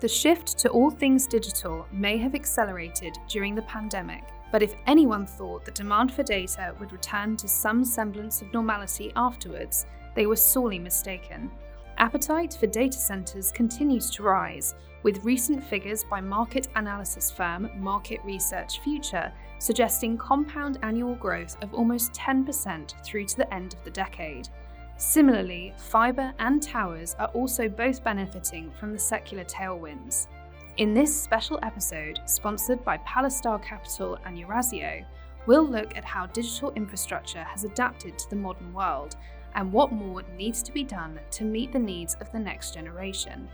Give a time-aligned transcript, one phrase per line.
[0.00, 5.26] The shift to all things digital may have accelerated during the pandemic, but if anyone
[5.26, 10.36] thought the demand for data would return to some semblance of normality afterwards, they were
[10.36, 11.50] sorely mistaken.
[11.98, 18.20] Appetite for data centers continues to rise, with recent figures by market analysis firm Market
[18.24, 23.90] Research Future suggesting compound annual growth of almost 10% through to the end of the
[23.90, 24.48] decade.
[24.96, 30.28] Similarly, fibre and towers are also both benefiting from the secular tailwinds.
[30.76, 35.04] In this special episode, sponsored by Palistar Capital and Eurazeo,
[35.46, 39.16] we'll look at how digital infrastructure has adapted to the modern world
[39.54, 43.48] and what more needs to be done to meet the needs of the next generation.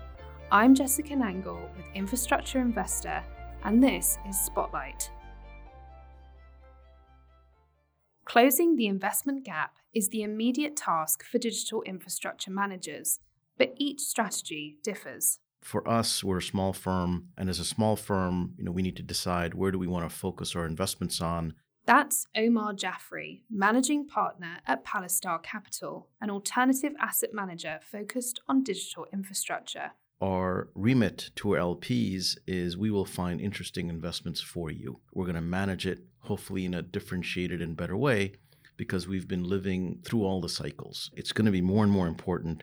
[0.50, 3.22] I'm Jessica Nangle with Infrastructure Investor,
[3.64, 5.10] and this is Spotlight.
[8.30, 13.18] Closing the investment gap is the immediate task for digital infrastructure managers,
[13.58, 15.40] but each strategy differs.
[15.64, 18.94] For us, we're a small firm, and as a small firm, you know, we need
[18.98, 21.54] to decide where do we want to focus our investments on.
[21.86, 29.06] That's Omar Jaffrey, managing partner at Palistar Capital, an alternative asset manager focused on digital
[29.12, 29.90] infrastructure
[30.20, 35.00] our remit to our LPs is we will find interesting investments for you.
[35.12, 38.32] We're going to manage it hopefully in a differentiated and better way
[38.76, 41.10] because we've been living through all the cycles.
[41.14, 42.62] It's going to be more and more important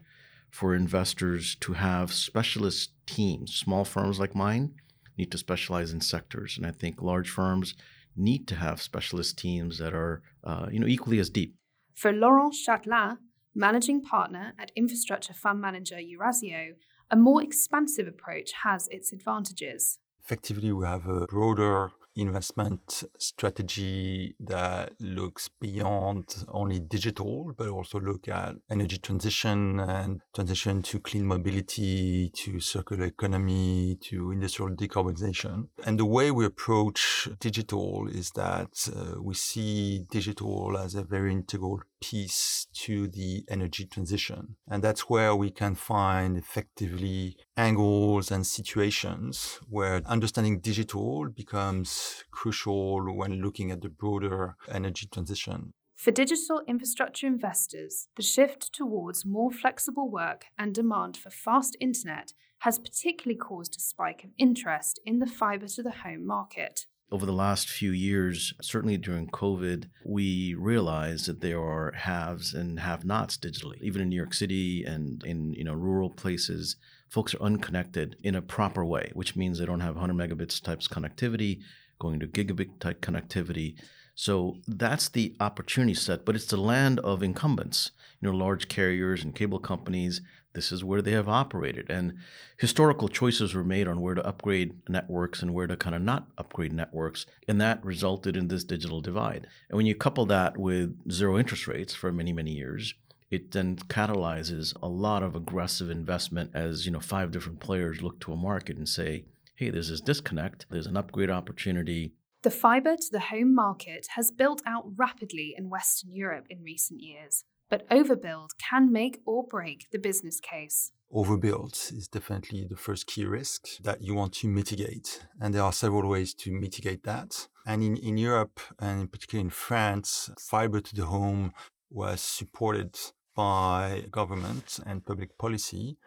[0.52, 3.56] for investors to have specialist teams.
[3.56, 4.76] Small firms like mine
[5.18, 7.74] need to specialize in sectors, and I think large firms
[8.16, 11.56] need to have specialist teams that are, uh, you know, equally as deep.
[11.94, 13.18] For Laurent Chatelin,
[13.54, 16.74] managing partner at infrastructure fund manager Eurazeo,
[17.12, 20.00] a more expansive approach has its advantages.
[20.24, 28.28] Effectively, we have a broader investment strategy that looks beyond only digital, but also look
[28.28, 35.68] at energy transition and transition to clean mobility, to circular economy, to industrial decarbonization.
[35.86, 41.32] And the way we approach digital is that uh, we see digital as a very
[41.32, 44.56] integral piece to the energy transition.
[44.68, 53.16] And that's where we can find effectively angles and situations where understanding digital becomes crucial
[53.16, 55.74] when looking at the broader energy transition.
[55.96, 62.34] For digital infrastructure investors, the shift towards more flexible work and demand for fast internet
[62.60, 66.86] has particularly caused a spike of interest in the fiber to the home market.
[67.10, 72.82] Over the last few years, certainly during COVID, we realized that there are haves and
[72.82, 73.82] have nots digitally.
[73.82, 76.76] Even in New York City and in you know rural places,
[77.10, 80.90] folks are unconnected in a proper way, which means they don't have 100 megabits types
[80.90, 81.62] connectivity,
[81.98, 83.76] going to gigabit type connectivity.
[84.14, 89.24] So that's the opportunity set, but it's the land of incumbents, you know, large carriers
[89.24, 90.22] and cable companies
[90.58, 91.90] this is where they have operated.
[91.90, 92.16] And
[92.58, 96.28] historical choices were made on where to upgrade networks and where to kind of not
[96.38, 97.26] upgrade networks.
[97.48, 99.48] And that resulted in this digital divide.
[99.70, 102.96] And when you couple that with zero interest rates for many, many years,
[103.30, 108.20] it then catalyzes a lot of aggressive investment as you know five different players look
[108.22, 109.26] to a market and say
[109.56, 112.14] hey there's this disconnect there's an upgrade opportunity
[112.44, 117.02] the fibre to the home market has built out rapidly in Western Europe in recent
[117.02, 120.92] years, but overbuild can make or break the business case.
[121.14, 125.26] Overbuild is definitely the first key risk that you want to mitigate.
[125.40, 127.48] And there are several ways to mitigate that.
[127.66, 131.54] And in, in Europe, and in particular in France, fiber to the home
[131.90, 132.98] was supported
[133.36, 135.98] by government and public policy,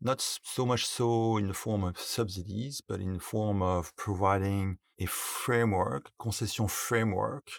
[0.00, 4.78] not so much so in the form of subsidies, but in the form of providing
[4.98, 7.50] a framework, concession framework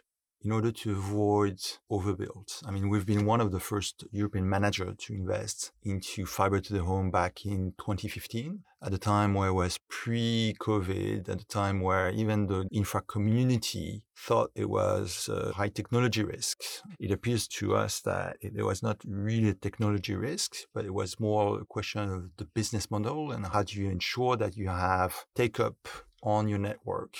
[0.43, 1.59] in order to avoid
[1.91, 2.63] overbuild.
[2.65, 6.73] I mean, we've been one of the first European managers to invest into fiber to
[6.73, 11.81] the home back in 2015, at the time where it was pre-COVID, at the time
[11.81, 16.61] where even the infra community thought it was high technology risk.
[16.99, 21.19] It appears to us that it was not really a technology risk, but it was
[21.19, 25.25] more a question of the business model and how do you ensure that you have
[25.35, 25.87] take up
[26.23, 27.15] on your network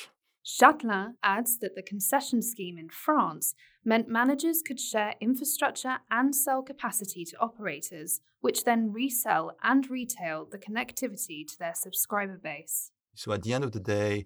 [0.50, 3.54] Chatelin adds that the concession scheme in France
[3.86, 10.48] meant managers could share infrastructure and sell capacity to operators, which then resell and retail
[10.50, 12.90] the connectivity to their subscriber base.
[13.14, 14.26] So at the end of the day,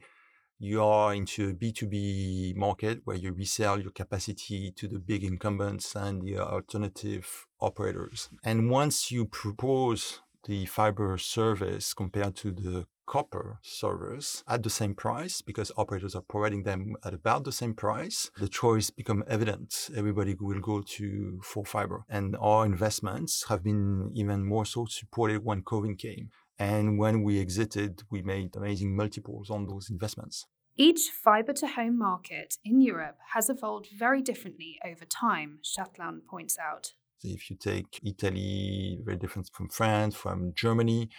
[0.60, 5.94] you are into a B2B market where you resell your capacity to the big incumbents
[5.94, 8.30] and the alternative operators.
[8.46, 14.95] And once you propose the fiber service compared to the copper servers at the same
[14.95, 19.89] price because operators are providing them at about the same price the choice become evident
[19.95, 25.44] everybody will go to for fiber and our investments have been even more so supported
[25.44, 26.29] when covid came
[26.59, 30.45] And when we exited, we made amazing multiples on those investments.
[30.75, 36.57] Each fibre to home market in Europe has evolved very differently over time, Chatelin points
[36.57, 36.94] out.
[37.21, 41.09] If you take Italy, very different from France, from Germany,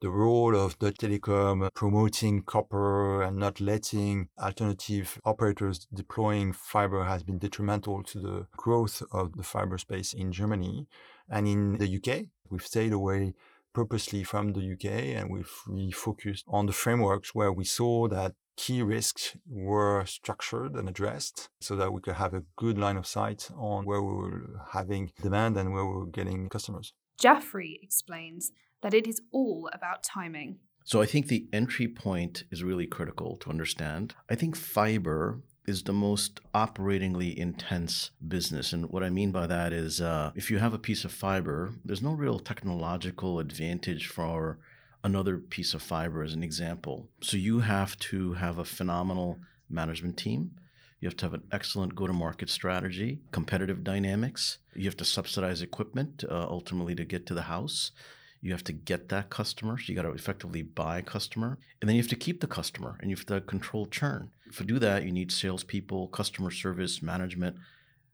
[0.00, 7.22] the role of the telecom promoting copper and not letting alternative operators deploying fiber has
[7.22, 10.86] been detrimental to the growth of the fiber space in Germany.
[11.28, 13.34] And in the UK, we've stayed away
[13.74, 18.34] purposely from the UK and we've really focused on the frameworks where we saw that
[18.56, 23.06] key risks were structured and addressed so that we could have a good line of
[23.06, 26.92] sight on where we were having demand and where we were getting customers.
[27.18, 28.50] Jaffrey explains
[28.82, 30.58] that it is all about timing.
[30.84, 34.14] So I think the entry point is really critical to understand.
[34.28, 38.72] I think fiber is the most operatingly intense business.
[38.72, 41.72] And what I mean by that is uh, if you have a piece of fiber,
[41.84, 44.58] there's no real technological advantage for
[45.04, 47.08] another piece of fiber, as an example.
[47.22, 49.38] So you have to have a phenomenal
[49.68, 50.52] management team.
[51.00, 54.58] You have to have an excellent go to market strategy, competitive dynamics.
[54.74, 57.92] You have to subsidize equipment uh, ultimately to get to the house.
[58.40, 59.78] You have to get that customer.
[59.78, 61.58] So you got to effectively buy a customer.
[61.80, 64.30] And then you have to keep the customer and you have to control churn.
[64.56, 67.56] To do that, you need salespeople, customer service, management.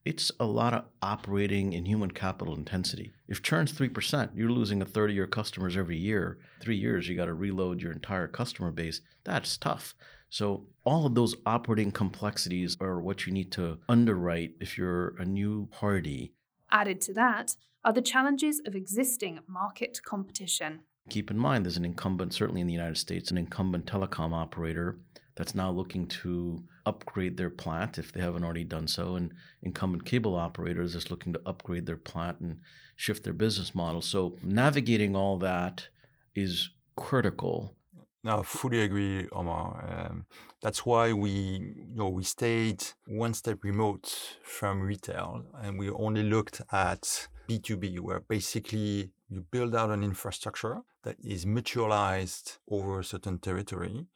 [0.04, 3.12] It's a lot of operating and human capital intensity.
[3.26, 6.38] If churn's 3%, you're losing a third of your customers every year.
[6.60, 9.00] Three years, you got to reload your entire customer base.
[9.24, 9.96] That's tough.
[10.28, 15.24] So, all of those operating complexities are what you need to underwrite if you're a
[15.24, 16.34] new party.
[16.70, 20.80] Added to that, are the challenges of existing market competition.
[21.08, 24.98] Keep in mind, there's an incumbent, certainly in the United States, an incumbent telecom operator
[25.36, 29.32] that's now looking to upgrade their plant if they haven't already done so, and
[29.62, 32.58] incumbent cable operators is looking to upgrade their plant and
[32.96, 34.00] shift their business model.
[34.00, 35.86] So navigating all that
[36.34, 37.76] is critical.
[38.24, 40.08] No, fully agree, Omar.
[40.10, 40.26] Um,
[40.60, 46.24] that's why we, you know, we stayed one step remote from retail, and we only
[46.24, 53.04] looked at B2B, where basically you build out an infrastructure that is mutualized over a
[53.04, 54.06] certain territory,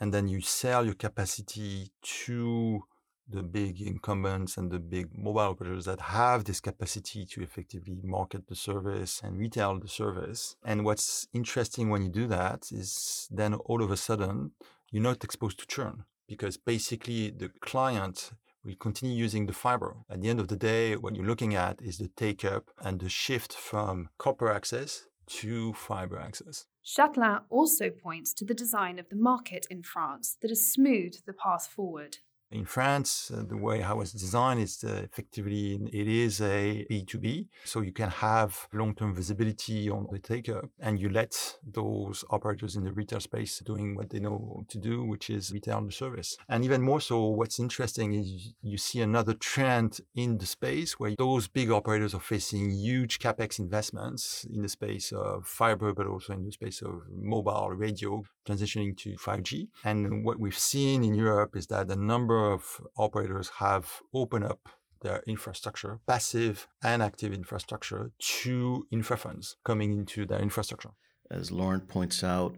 [0.00, 2.84] and then you sell your capacity to
[3.28, 8.46] the big incumbents and the big mobile operators that have this capacity to effectively market
[8.48, 10.56] the service and retail the service.
[10.64, 14.52] And what's interesting when you do that is then all of a sudden
[14.90, 18.32] you're not exposed to churn because basically the client
[18.64, 19.96] will continue using the fiber.
[20.10, 23.00] At the end of the day, what you're looking at is the take up and
[23.00, 26.66] the shift from copper access to fiber access.
[26.84, 31.34] Chatelin also points to the design of the market in France that has smoothed the
[31.34, 32.18] path forward.
[32.50, 37.46] In France, uh, the way how it's designed is uh, effectively it is a B2B,
[37.64, 42.84] so you can have long-term visibility on the take-up, and you let those operators in
[42.84, 46.38] the retail space doing what they know to do, which is retail the service.
[46.48, 51.14] And even more so, what's interesting is you see another trend in the space where
[51.18, 56.32] those big operators are facing huge capex investments in the space of fiber, but also
[56.32, 59.68] in the space of mobile radio transitioning to 5G.
[59.84, 64.68] And what we've seen in Europe is that a number of operators have opened up
[65.02, 70.90] their infrastructure, passive and active infrastructure, to infra funds coming into their infrastructure.
[71.30, 72.56] As Laurent points out,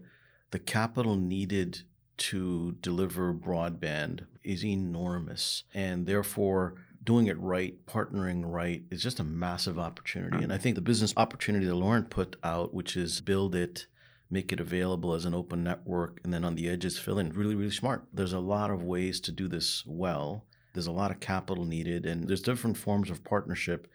[0.51, 1.81] the capital needed
[2.17, 5.63] to deliver broadband is enormous.
[5.73, 10.43] And therefore, doing it right, partnering right, is just a massive opportunity.
[10.43, 13.87] And I think the business opportunity that Laurent put out, which is build it
[14.31, 17.29] make it available as an open network, and then on the edges fill in.
[17.29, 18.07] Really, really smart.
[18.13, 20.45] There's a lot of ways to do this well.
[20.73, 23.87] There's a lot of capital needed, and there's different forms of partnership.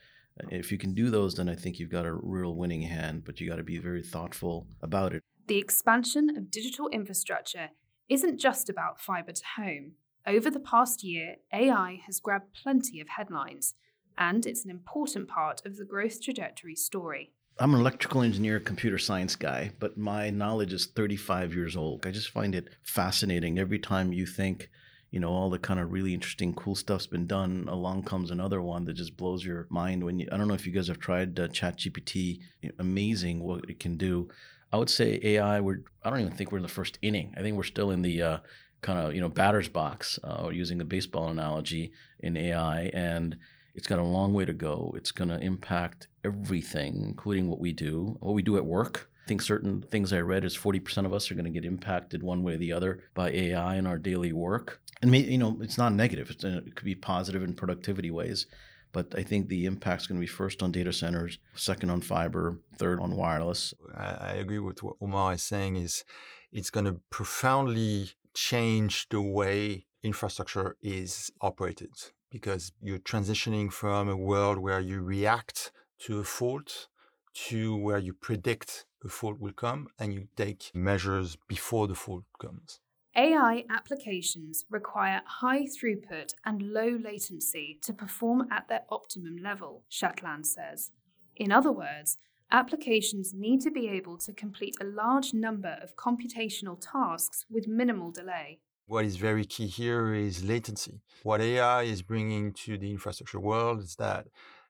[0.51, 3.41] If you can do those, then I think you've got a real winning hand, but
[3.41, 5.23] you got to be very thoughtful about it.
[5.47, 7.71] The expansion of digital infrastructure
[8.11, 9.93] isn't just about fiber to home.
[10.27, 13.75] Over the past year, AI has grabbed plenty of headlines,
[14.19, 17.33] and it's an important part of the growth trajectory story.
[17.59, 22.05] I'm an electrical engineer, computer science guy, but my knowledge is 35 years old.
[22.07, 23.59] I just find it fascinating.
[23.59, 24.69] Every time you think,
[25.11, 28.61] you know, all the kind of really interesting, cool stuff's been done, along comes another
[28.61, 30.05] one that just blows your mind.
[30.05, 32.41] When you, I don't know if you guys have tried uh, ChatGPT,
[32.79, 34.29] amazing what it can do.
[34.71, 35.61] I would say AI.
[35.61, 37.33] We're I don't even think we're in the first inning.
[37.39, 38.39] I think we're still in the uh,
[38.83, 43.39] kind of you know batter's box, uh, using a baseball analogy in AI, and
[43.77, 44.95] it's got a long way to go.
[44.97, 49.11] It's going to impact everything, including what we do, what we do at work.
[49.25, 52.23] I think certain things I read is 40% of us are going to get impacted
[52.23, 54.81] one way or the other by AI in our daily work.
[55.03, 56.31] And you know, it's not negative.
[56.31, 58.47] It's, uh, it could be positive in productivity ways.
[58.93, 62.01] But I think the impact is going to be first on data centers, second on
[62.01, 63.75] fiber, third on wireless.
[63.95, 65.77] I, agree with what Omar is saying.
[65.77, 66.05] Is
[66.51, 71.91] it's going to profoundly change the way infrastructure is operated
[72.31, 76.89] because you're transitioning from a world where you react to a fault
[77.35, 82.25] to where you predict a fault will come and you take measures before the fault
[82.41, 82.81] comes.
[83.15, 90.45] AI applications require high throughput and low latency to perform at their optimum level, Chatelin
[90.45, 90.91] says.
[91.35, 92.19] In other words,
[92.51, 98.11] applications need to be able to complete a large number of computational tasks with minimal
[98.11, 98.61] delay.
[98.89, 101.01] What is very key here is latency.
[101.25, 104.29] What AI is bringing to the infrastructure world is that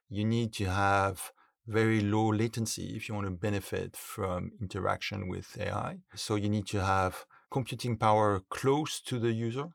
[0.09, 1.31] you need to have
[1.67, 5.97] very low latency if you want to benefit from interaction with AI.
[6.15, 9.67] So you need to have computing power close to the user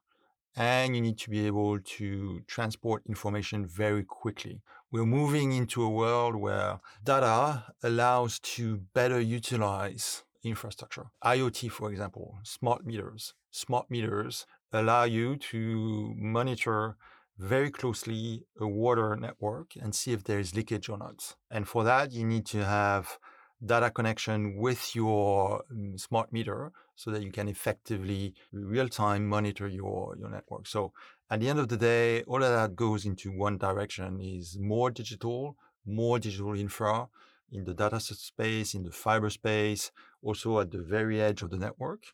[0.56, 4.60] and you need to be able to transport information very quickly.
[4.90, 11.06] We're moving into a world where data allows to better utilize infrastructure.
[11.24, 13.34] IoT, for example, smart meters.
[13.52, 16.96] Smart meters allow you to monitor
[17.38, 21.36] very closely a water network and see if there is leakage or not.
[21.50, 23.18] And for that, you need to have
[23.64, 29.68] data connection with your mm, smart meter so that you can effectively real time monitor
[29.68, 30.66] your, your network.
[30.66, 30.92] So
[31.30, 34.90] at the end of the day, all of that goes into one direction is more
[34.90, 35.56] digital,
[35.86, 37.08] more digital infra
[37.50, 39.90] in the data space, in the fiber space,
[40.22, 42.04] also at the very edge of the network.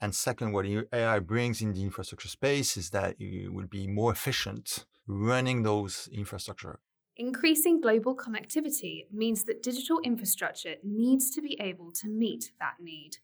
[0.00, 4.12] And second, what AI brings in the infrastructure space is that you will be more
[4.12, 6.78] efficient running those infrastructure.
[7.16, 13.18] Increasing global connectivity means that digital infrastructure needs to be able to meet that need.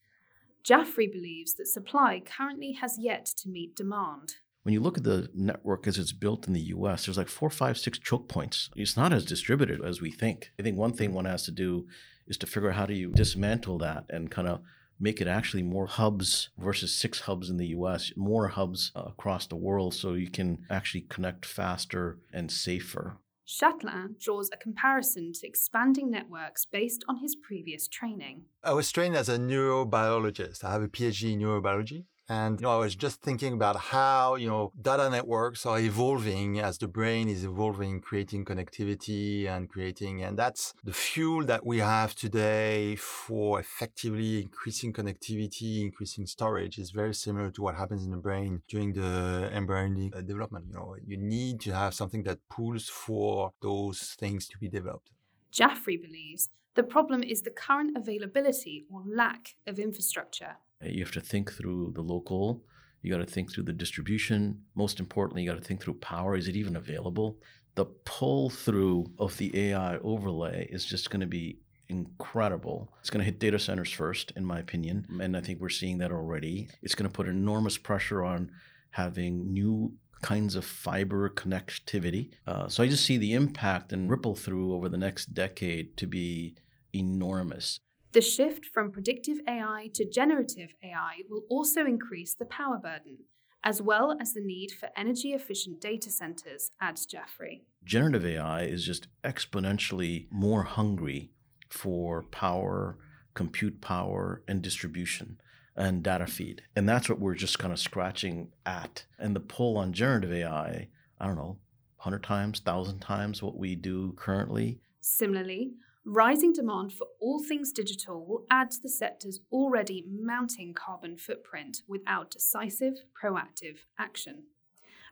[0.63, 4.35] Jaffrey believes that supply currently has yet to meet demand.
[4.65, 7.49] When you look at the network as it's built in the US, there's like four,
[7.49, 8.69] five, six choke points.
[8.75, 10.51] It's not as distributed as we think.
[10.59, 11.87] I think one thing one has to do
[12.27, 14.61] is to figure out how do you dismantle that and kind of
[14.99, 19.57] make it actually more hubs versus six hubs in the US, more hubs across the
[19.57, 23.19] world so you can actually connect faster and safer.
[23.47, 28.43] Chatelin draws a comparison to expanding networks based on his previous training.
[28.65, 30.65] I was trained as a neurobiologist.
[30.65, 32.07] I have a PhD in neurobiology.
[32.29, 36.59] And you know, I was just thinking about how you know data networks are evolving
[36.59, 41.79] as the brain is evolving, creating connectivity and creating, and that's the fuel that we
[41.79, 46.79] have today for effectively increasing connectivity, increasing storage.
[46.79, 50.67] is very similar to what happens in the brain during the embryonic uh, development.
[50.69, 55.11] You know, you need to have something that pulls for those things to be developed.
[55.53, 60.57] Jaffrey believes the problem is the current availability or lack of infrastructure.
[60.83, 62.65] You have to think through the local.
[63.03, 64.63] You got to think through the distribution.
[64.75, 66.37] Most importantly, you got to think through power.
[66.37, 67.39] Is it even available?
[67.75, 72.93] The pull through of the AI overlay is just going to be incredible.
[73.01, 75.07] It's going to hit data centers first, in my opinion.
[75.21, 76.69] And I think we're seeing that already.
[76.83, 78.51] It's going to put enormous pressure on
[78.91, 79.93] having new
[80.23, 82.31] kinds of fiber connectivity.
[82.47, 86.07] Uh, so I just see the impact and ripple through over the next decade to
[86.07, 86.57] be
[86.95, 87.79] enormous.
[88.17, 93.19] The shift from predictive AI to generative AI will also increase the power burden,
[93.63, 97.67] as well as the need for energy efficient data centers, adds Jaffrey.
[97.85, 101.33] Generative AI is just exponentially more hungry
[101.69, 102.97] for power,
[103.35, 105.39] compute power, and distribution
[105.77, 106.63] and data feed.
[106.75, 109.05] And that's what we're just kind of scratching at.
[109.19, 110.89] And the pull on generative AI,
[111.21, 111.59] I don't know,
[111.99, 114.81] 100 times, 1,000 times what we do currently.
[115.03, 115.75] Similarly,
[116.09, 121.79] Rising demand for all things digital will add to the sector's already mounting carbon footprint
[121.89, 124.45] without decisive, proactive action.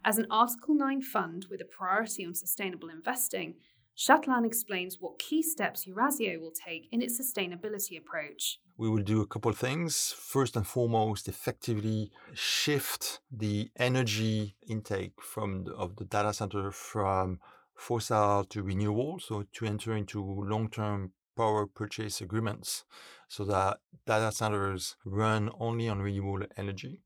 [0.04, 3.54] As an Article 9 fund with a priority on sustainable investing,
[3.96, 8.60] Chatelin explains what key steps Eurazeo will take in its sustainability approach.
[8.76, 10.14] We will do a couple of things.
[10.16, 17.40] First and foremost, effectively shift the energy intake from the, of the data center from
[17.74, 22.84] fossil to renewable, so to enter into long-term power purchase agreements
[23.28, 27.00] so that data centers run only on renewable energy.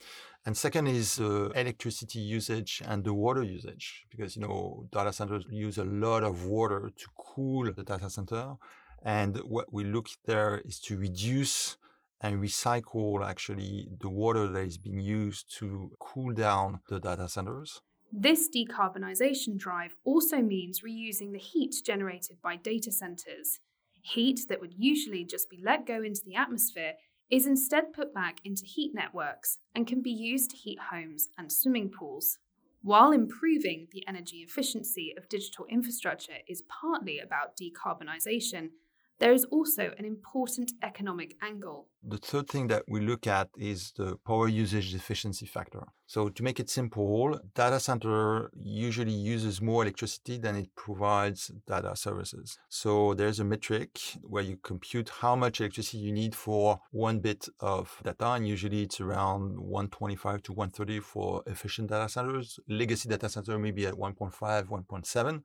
[0.45, 5.45] And second is uh, electricity usage and the water usage, because you know data centers
[5.51, 8.55] use a lot of water to cool the data center.
[9.03, 11.77] And what we look there is to reduce
[12.21, 17.81] and recycle actually the water that is being used to cool down the data centers.
[18.13, 23.61] This decarbonisation drive also means reusing the heat generated by data centres.
[24.01, 26.95] Heat that would usually just be let go into the atmosphere
[27.31, 31.53] is instead put back into heat networks and can be used to heat homes and
[31.53, 32.39] swimming pools.
[32.83, 38.71] While improving the energy efficiency of digital infrastructure is partly about decarbonisation,
[39.19, 41.89] there is also an important economic angle.
[42.03, 45.83] The third thing that we look at is the power usage efficiency factor.
[46.07, 51.95] So to make it simple, data center usually uses more electricity than it provides data
[51.97, 52.59] services.
[52.71, 57.49] So there's a metric where you compute how much electricity you need for one bit
[57.61, 62.59] of data, and usually it's around 125 to 130 for efficient data centers.
[62.69, 64.33] Legacy data center maybe at 1.5,
[64.67, 65.43] 1.7.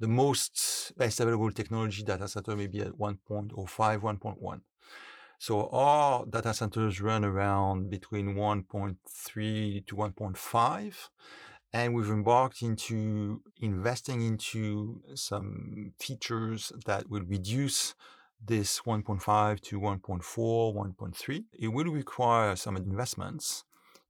[0.00, 2.98] The most best available technology data center maybe at
[3.30, 4.60] 1.05, 1.1.
[5.38, 10.94] So our data centers run around between 1.3 to 1.5.
[11.72, 17.94] And we've embarked into investing into some features that will reduce
[18.44, 21.44] this 1.5 to 1.4, 1.3.
[21.58, 23.64] It will require some investments,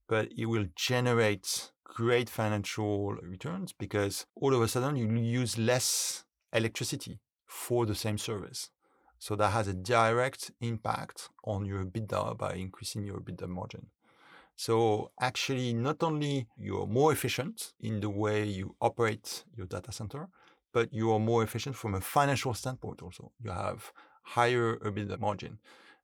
[0.08, 6.24] but it will generate great financial returns because all of a sudden you use less
[6.52, 8.70] electricity for the same service.
[9.24, 13.86] So that has a direct impact on your EBITDA by increasing your EBITDA margin.
[14.56, 20.28] So actually, not only you're more efficient in the way you operate your data center,
[20.72, 23.30] but you are more efficient from a financial standpoint also.
[23.40, 23.92] You have
[24.24, 25.60] higher EBITDA margin.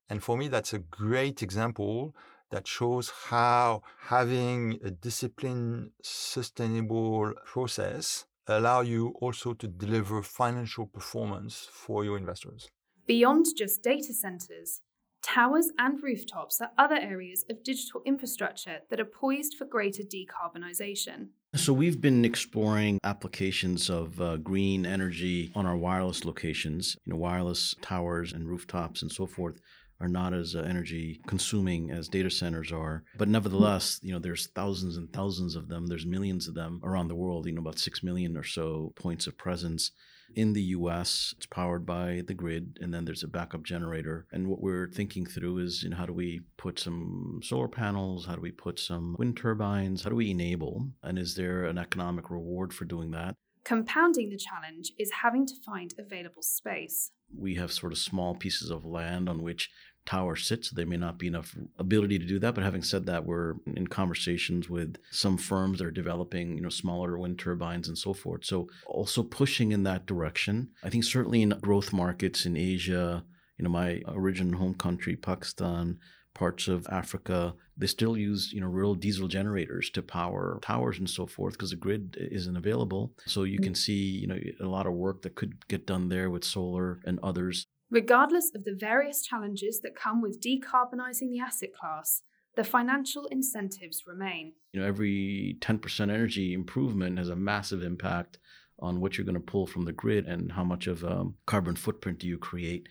[0.08, 2.14] And for me, that's a great example
[2.52, 11.66] that shows how having a disciplined, sustainable process allow you also to deliver financial performance
[11.68, 12.68] for your investors.
[13.08, 14.82] Beyond just data centres,
[15.22, 21.28] towers and rooftops are other areas of digital infrastructure that are poised for greater decarbonisation.
[21.54, 27.18] So, we've been exploring applications of uh, green energy on our wireless locations, you know,
[27.18, 29.58] wireless towers and rooftops and so forth
[30.00, 33.04] are not as uh, energy consuming as data centers are.
[33.16, 35.86] But nevertheless you know there's thousands and thousands of them.
[35.86, 39.26] There's millions of them around the world you know about 6 million or so points
[39.26, 39.92] of presence
[40.34, 44.26] in the US, it's powered by the grid, and then there's a backup generator.
[44.32, 48.26] And what we're thinking through is, you know, how do we put some solar panels?
[48.26, 50.04] How do we put some wind turbines?
[50.04, 50.88] How do we enable?
[51.02, 53.34] And is there an economic reward for doing that?
[53.64, 57.10] Compounding the challenge is having to find available space.
[57.36, 59.70] We have sort of small pieces of land on which
[60.08, 60.70] tower sits.
[60.70, 62.54] There may not be enough ability to do that.
[62.54, 66.70] But having said that, we're in conversations with some firms that are developing, you know,
[66.70, 68.46] smaller wind turbines and so forth.
[68.46, 70.70] So also pushing in that direction.
[70.82, 73.22] I think certainly in growth markets in Asia,
[73.58, 75.98] you know, my original home country, Pakistan,
[76.32, 81.10] parts of Africa, they still use you know real diesel generators to power towers and
[81.10, 83.12] so forth because the grid isn't available.
[83.26, 83.64] So you mm.
[83.64, 87.00] can see you know a lot of work that could get done there with solar
[87.04, 87.66] and others.
[87.90, 92.22] Regardless of the various challenges that come with decarbonising the asset class,
[92.54, 94.52] the financial incentives remain.
[94.72, 98.38] You know, every 10% energy improvement has a massive impact
[98.80, 101.76] on what you're going to pull from the grid and how much of a carbon
[101.76, 102.88] footprint do you create.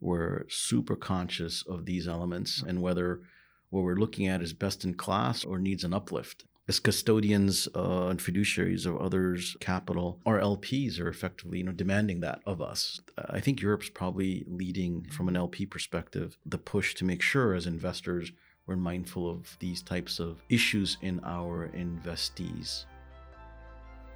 [0.00, 2.68] We're super conscious of these elements mm.
[2.68, 3.20] and whether
[3.68, 8.06] what we're looking at is best in class or needs an uplift as custodians uh,
[8.08, 13.00] and fiduciaries of others' capital, our LPs are effectively, you know, demanding that of us.
[13.18, 17.66] I think Europe's probably leading from an LP perspective the push to make sure, as
[17.66, 18.30] investors,
[18.66, 22.84] we're mindful of these types of issues in our investees.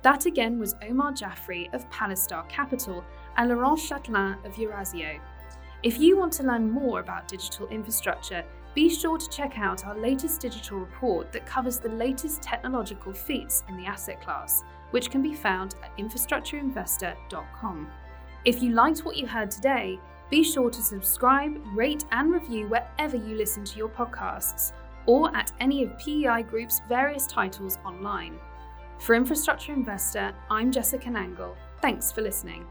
[0.02, 3.02] That again was Omar Jaffrey of Palistar Capital
[3.36, 5.18] and Laurent Chatelin of Eurazeo.
[5.82, 9.96] If you want to learn more about digital infrastructure, be sure to check out our
[9.96, 15.22] latest digital report that covers the latest technological feats in the asset class, which can
[15.22, 17.88] be found at infrastructureinvestor.com.
[18.44, 23.16] If you liked what you heard today, be sure to subscribe, rate, and review wherever
[23.16, 24.72] you listen to your podcasts
[25.06, 28.38] or at any of PEI Group's various titles online.
[28.98, 31.54] For Infrastructure Investor, I'm Jessica Nangle.
[31.80, 32.66] Thanks for listening.